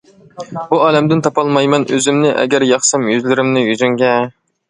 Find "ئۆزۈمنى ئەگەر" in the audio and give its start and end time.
1.97-2.67